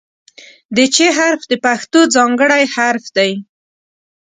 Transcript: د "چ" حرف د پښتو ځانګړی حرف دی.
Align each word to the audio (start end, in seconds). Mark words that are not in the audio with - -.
د 0.75 0.77
"چ" 0.93 0.97
حرف 1.17 1.41
د 1.47 1.53
پښتو 1.65 1.99
ځانګړی 2.15 2.63
حرف 2.75 3.05
دی. 3.17 3.31